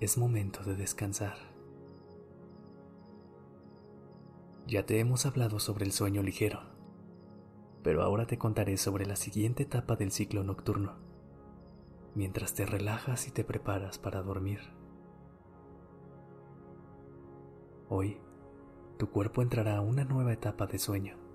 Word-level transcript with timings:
Es 0.00 0.18
momento 0.18 0.62
de 0.62 0.76
descansar. 0.76 1.36
Ya 4.66 4.84
te 4.84 5.00
hemos 5.00 5.24
hablado 5.26 5.58
sobre 5.58 5.84
el 5.84 5.92
sueño 5.92 6.22
ligero, 6.22 6.60
pero 7.82 8.02
ahora 8.02 8.26
te 8.26 8.36
contaré 8.36 8.76
sobre 8.76 9.06
la 9.06 9.16
siguiente 9.16 9.62
etapa 9.62 9.96
del 9.96 10.10
ciclo 10.10 10.44
nocturno, 10.44 10.96
mientras 12.14 12.54
te 12.54 12.66
relajas 12.66 13.28
y 13.28 13.30
te 13.30 13.44
preparas 13.44 13.98
para 13.98 14.22
dormir. 14.22 14.60
Hoy, 17.88 18.18
tu 18.98 19.08
cuerpo 19.10 19.40
entrará 19.40 19.76
a 19.76 19.80
una 19.80 20.04
nueva 20.04 20.32
etapa 20.32 20.66
de 20.66 20.78
sueño 20.78 21.26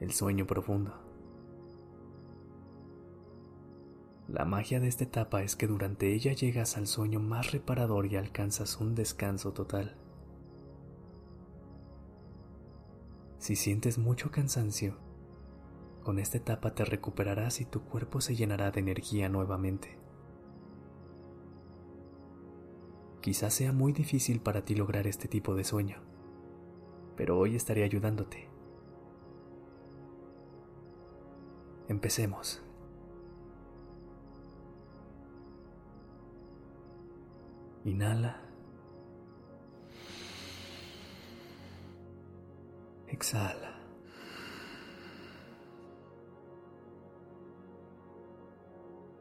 el 0.00 0.12
sueño 0.12 0.46
profundo. 0.46 1.07
La 4.28 4.44
magia 4.44 4.78
de 4.78 4.88
esta 4.88 5.04
etapa 5.04 5.42
es 5.42 5.56
que 5.56 5.66
durante 5.66 6.12
ella 6.12 6.34
llegas 6.34 6.76
al 6.76 6.86
sueño 6.86 7.18
más 7.18 7.50
reparador 7.50 8.04
y 8.04 8.16
alcanzas 8.16 8.76
un 8.78 8.94
descanso 8.94 9.54
total. 9.54 9.96
Si 13.38 13.56
sientes 13.56 13.96
mucho 13.96 14.30
cansancio, 14.30 14.98
con 16.02 16.18
esta 16.18 16.36
etapa 16.36 16.74
te 16.74 16.84
recuperarás 16.84 17.62
y 17.62 17.64
tu 17.64 17.80
cuerpo 17.84 18.20
se 18.20 18.36
llenará 18.36 18.70
de 18.70 18.80
energía 18.80 19.30
nuevamente. 19.30 19.98
Quizás 23.22 23.54
sea 23.54 23.72
muy 23.72 23.94
difícil 23.94 24.40
para 24.42 24.62
ti 24.62 24.74
lograr 24.74 25.06
este 25.06 25.28
tipo 25.28 25.54
de 25.54 25.64
sueño, 25.64 26.02
pero 27.16 27.38
hoy 27.38 27.56
estaré 27.56 27.82
ayudándote. 27.82 28.46
Empecemos. 31.88 32.62
Inhala. 37.84 38.42
Exhala. 43.06 43.78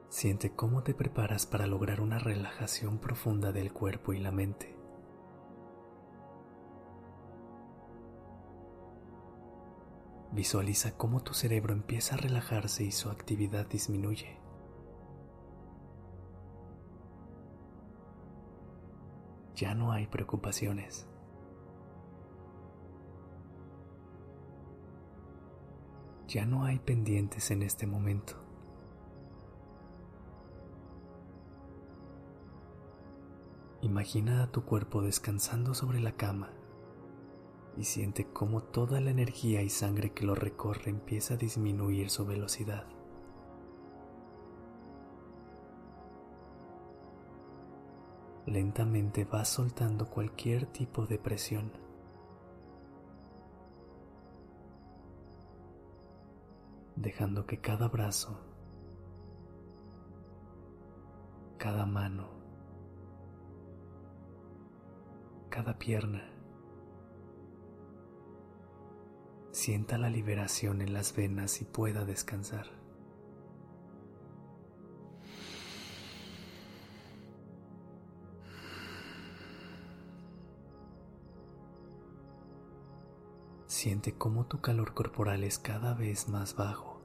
Siente 0.10 0.56
cómo 0.56 0.82
te 0.82 0.96
preparas 0.96 1.46
para 1.46 1.68
lograr 1.68 2.02
una 2.02 2.18
relajación 2.18 2.98
profunda 2.98 3.52
del 3.52 3.72
cuerpo 3.72 4.14
y 4.14 4.20
la 4.20 4.32
mente. 4.32 4.76
Visualiza 10.32 10.98
cómo 10.98 11.22
tu 11.22 11.34
cerebro 11.34 11.74
empieza 11.74 12.16
a 12.16 12.18
relajarse 12.18 12.84
y 12.84 12.92
su 12.92 13.10
actividad 13.10 13.68
disminuye. 13.68 14.40
Ya 19.58 19.74
no 19.74 19.92
hay 19.92 20.06
preocupaciones. 20.06 21.08
Ya 26.28 26.46
no 26.46 26.64
hay 26.64 26.78
pendientes 26.78 27.50
en 27.50 27.64
este 27.64 27.88
momento. 27.88 28.36
Imagina 33.82 34.44
a 34.44 34.52
tu 34.52 34.64
cuerpo 34.64 35.02
descansando 35.02 35.74
sobre 35.74 36.02
la 36.02 36.12
cama 36.12 36.52
y 37.76 37.86
siente 37.86 38.28
cómo 38.32 38.62
toda 38.62 39.02
la 39.02 39.10
energía 39.10 39.64
y 39.64 39.70
sangre 39.70 40.12
que 40.12 40.24
lo 40.24 40.36
recorre 40.36 40.92
empieza 40.92 41.34
a 41.34 41.38
disminuir 41.38 42.12
su 42.12 42.28
velocidad. 42.28 42.86
Lentamente 48.48 49.26
vas 49.26 49.48
soltando 49.50 50.10
cualquier 50.10 50.66
tipo 50.66 51.06
de 51.06 51.20
presión. 51.20 51.72
dejando 56.98 57.46
que 57.46 57.60
cada 57.60 57.88
brazo, 57.88 58.40
cada 61.58 61.86
mano, 61.86 62.28
cada 65.50 65.78
pierna 65.78 66.28
sienta 69.52 69.98
la 69.98 70.10
liberación 70.10 70.82
en 70.82 70.94
las 70.94 71.16
venas 71.16 71.62
y 71.62 71.66
pueda 71.66 72.04
descansar. 72.04 72.87
Siente 83.78 84.18
cómo 84.18 84.48
tu 84.48 84.60
calor 84.60 84.96
corporal 84.96 85.44
es 85.44 85.60
cada 85.60 85.94
vez 85.94 86.30
más 86.30 86.56
bajo. 86.56 87.00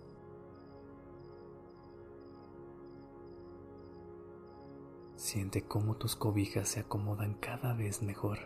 Siente 5.16 5.66
cómo 5.66 5.98
tus 5.98 6.16
cobijas 6.16 6.70
se 6.70 6.80
acomodan 6.80 7.34
cada 7.34 7.74
vez 7.74 8.00
mejor. 8.00 8.38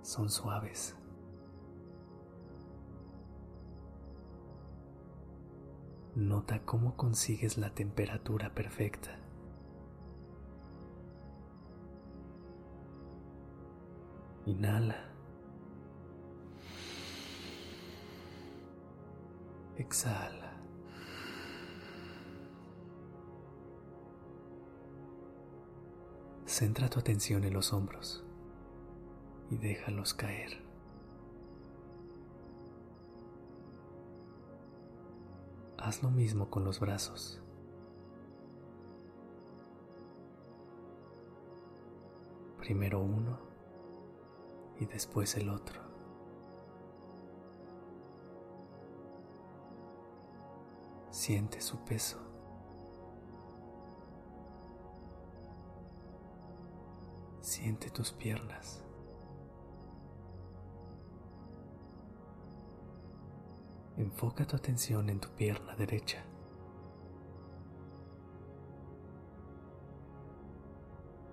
son 0.00 0.30
suaves. 0.30 0.96
Nota 6.14 6.64
cómo 6.64 6.96
consigues 6.96 7.58
la 7.58 7.68
temperatura 7.74 8.54
perfecta. 8.54 9.23
Inhala. 14.46 14.96
Exhala. 19.76 20.52
Centra 26.44 26.88
tu 26.88 27.00
atención 27.00 27.42
en 27.44 27.54
los 27.54 27.72
hombros 27.72 28.22
y 29.50 29.56
déjalos 29.56 30.12
caer. 30.12 30.62
Haz 35.78 36.02
lo 36.02 36.10
mismo 36.10 36.50
con 36.50 36.64
los 36.64 36.80
brazos. 36.80 37.40
Primero 42.58 43.00
uno 43.00 43.53
y 44.80 44.86
después 44.86 45.36
el 45.36 45.48
otro. 45.50 45.80
Siente 51.10 51.60
su 51.60 51.78
peso. 51.84 52.18
Siente 57.40 57.88
tus 57.90 58.12
piernas. 58.12 58.84
Enfoca 63.96 64.44
tu 64.44 64.56
atención 64.56 65.08
en 65.08 65.20
tu 65.20 65.28
pierna 65.30 65.76
derecha. 65.76 66.24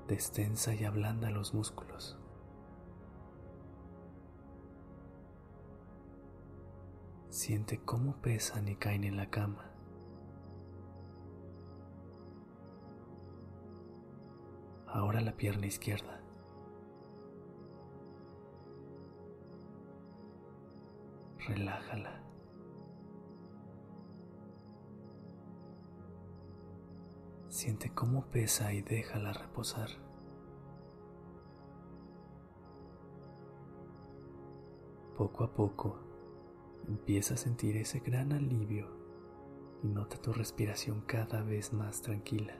Destensa 0.07 0.75
y 0.75 0.83
ablanda 0.83 1.31
los 1.31 1.55
músculos. 1.55 2.20
Siente 7.31 7.79
cómo 7.85 8.17
pesan 8.17 8.67
y 8.67 8.75
caen 8.75 9.05
en 9.05 9.15
la 9.15 9.29
cama. 9.29 9.71
Ahora 14.85 15.21
la 15.21 15.31
pierna 15.37 15.65
izquierda. 15.65 16.21
Relájala. 21.47 22.21
Siente 27.47 27.93
cómo 27.93 28.25
pesa 28.25 28.73
y 28.73 28.81
déjala 28.81 29.31
reposar. 29.31 29.87
Poco 35.15 35.45
a 35.45 35.53
poco 35.53 36.10
empieza 36.87 37.35
a 37.35 37.37
sentir 37.37 37.77
ese 37.77 37.99
gran 37.99 38.31
alivio 38.33 38.87
y 39.83 39.87
nota 39.87 40.17
tu 40.17 40.33
respiración 40.33 41.01
cada 41.01 41.41
vez 41.41 41.73
más 41.73 42.01
tranquila. 42.01 42.53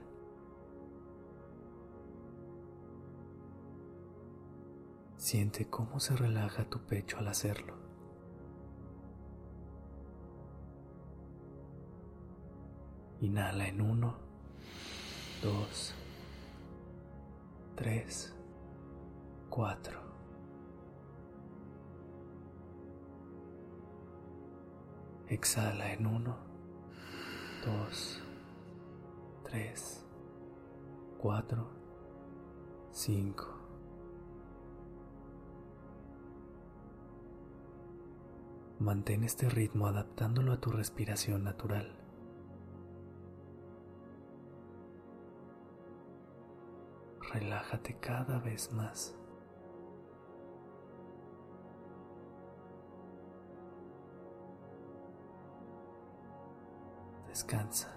Siente 5.16 5.70
cómo 5.70 6.00
se 6.00 6.16
relaja 6.16 6.64
tu 6.68 6.80
pecho 6.80 7.18
al 7.18 7.28
hacerlo. 7.28 7.76
Inhala 13.20 13.68
en 13.68 13.80
uno, 13.80 14.16
dos, 15.42 15.94
tres, 17.76 18.34
cuatro. 19.48 20.11
Exhala 25.32 25.94
en 25.94 26.06
uno, 26.06 26.36
dos, 27.64 28.22
tres, 29.44 30.04
cuatro, 31.16 31.70
cinco. 32.90 33.46
Mantén 38.78 39.24
este 39.24 39.48
ritmo 39.48 39.86
adaptándolo 39.86 40.52
a 40.52 40.60
tu 40.60 40.70
respiración 40.70 41.44
natural. 41.44 41.96
Relájate 47.32 47.96
cada 48.00 48.38
vez 48.38 48.70
más. 48.74 49.16
Descansa. 57.32 57.88